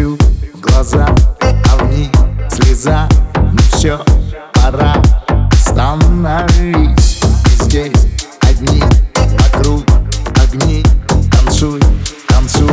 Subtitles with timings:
[0.00, 0.18] Смотрю
[0.54, 2.08] в глаза, а в них
[2.50, 3.06] слеза.
[3.34, 4.02] Ну все,
[4.54, 4.94] пора,
[5.52, 7.20] становись.
[7.60, 8.06] Здесь
[8.40, 8.82] одни,
[9.14, 9.84] вокруг
[10.42, 10.82] огни.
[11.30, 11.80] Танцуй,
[12.28, 12.72] танцуй,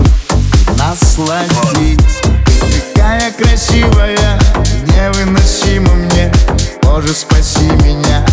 [0.78, 2.22] насладись.
[2.46, 4.40] Ты такая красивая,
[4.86, 6.32] невыносима мне.
[6.84, 8.26] Боже, спаси меня,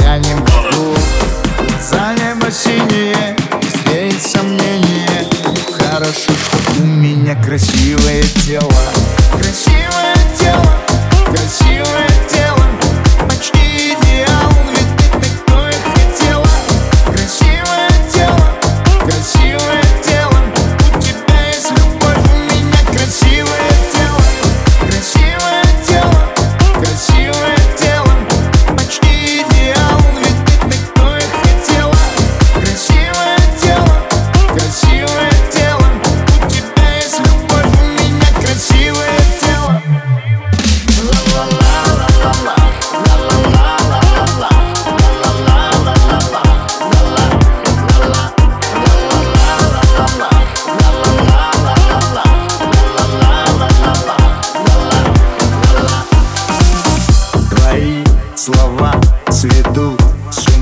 [0.00, 0.96] я не могу.
[1.80, 3.36] За небо синее,
[7.30, 8.72] меня красивое тело.
[9.32, 10.78] Красивое тело,
[11.26, 11.59] красивое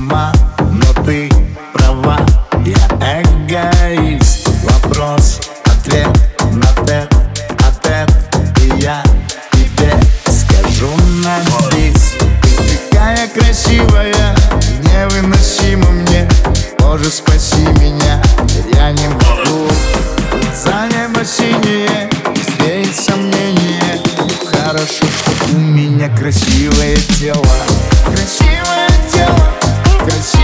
[0.08, 1.30] с ума Но ты
[1.72, 2.18] права,
[2.64, 4.48] я эгоист.
[4.62, 6.08] Вопрос, ответ
[6.52, 7.12] на тет,
[7.62, 8.06] а
[8.60, 9.02] И я
[9.52, 9.92] тебе
[10.26, 10.90] скажу
[11.22, 11.38] на
[11.72, 14.34] бис Ты такая красивая,
[14.82, 16.28] невыносима мне.
[16.78, 18.20] Боже, спаси меня,
[18.74, 19.68] я не могу.
[20.54, 24.00] За небо синее, здесь сомнение.
[24.50, 27.46] Хорошо, что у меня красивое тело.
[28.06, 28.77] Красивое
[30.08, 30.37] August.